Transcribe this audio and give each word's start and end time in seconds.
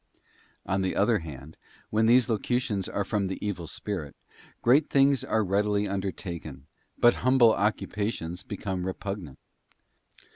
On 0.65 0.81
the 0.81 0.95
other 0.95 1.19
hand, 1.19 1.57
when 1.91 2.07
these 2.07 2.27
locutions 2.27 2.89
are 2.89 3.03
from 3.03 3.27
the 3.27 3.35
evil 3.39 3.65
God 3.65 3.65
exalts 3.65 3.73
spirit, 3.73 4.15
great 4.63 4.89
things 4.89 5.23
are 5.23 5.43
readily 5.43 5.87
undertaken, 5.87 6.65
but 6.97 7.13
humble 7.21 7.53
occu 7.53 7.87
7. 7.87 7.89
pations 7.89 8.47
become 8.47 8.87
repugnant. 8.87 9.37